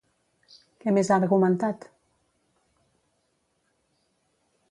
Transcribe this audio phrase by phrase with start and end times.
[0.85, 1.85] Què més ha argumentat?